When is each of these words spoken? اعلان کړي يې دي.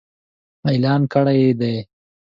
اعلان 0.69 1.01
کړي 1.13 1.35
يې 1.43 1.49
دي. 1.59 1.75